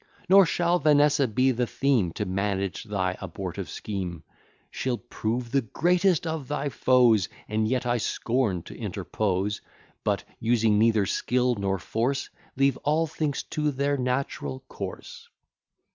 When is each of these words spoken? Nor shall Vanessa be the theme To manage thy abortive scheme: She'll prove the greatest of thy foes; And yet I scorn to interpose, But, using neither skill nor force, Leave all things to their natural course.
Nor 0.27 0.47
shall 0.47 0.79
Vanessa 0.79 1.27
be 1.27 1.51
the 1.51 1.67
theme 1.67 2.11
To 2.13 2.25
manage 2.25 2.85
thy 2.85 3.15
abortive 3.21 3.69
scheme: 3.69 4.23
She'll 4.71 4.97
prove 4.97 5.51
the 5.51 5.61
greatest 5.61 6.25
of 6.25 6.47
thy 6.47 6.69
foes; 6.69 7.29
And 7.47 7.67
yet 7.67 7.85
I 7.85 7.97
scorn 7.97 8.63
to 8.63 8.75
interpose, 8.75 9.61
But, 10.03 10.23
using 10.39 10.79
neither 10.79 11.05
skill 11.05 11.53
nor 11.53 11.77
force, 11.77 12.31
Leave 12.57 12.77
all 12.77 13.05
things 13.05 13.43
to 13.53 13.69
their 13.69 13.95
natural 13.95 14.61
course. 14.67 15.29